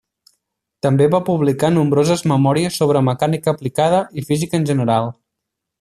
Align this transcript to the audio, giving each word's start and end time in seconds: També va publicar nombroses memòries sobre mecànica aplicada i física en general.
També 0.85 1.07
va 1.15 1.19
publicar 1.27 1.69
nombroses 1.75 2.25
memòries 2.33 2.81
sobre 2.81 3.05
mecànica 3.11 3.55
aplicada 3.55 4.01
i 4.23 4.29
física 4.31 4.63
en 4.63 4.71
general. 4.73 5.17